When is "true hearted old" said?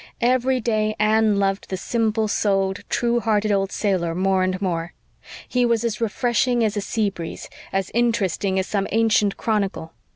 2.89-3.71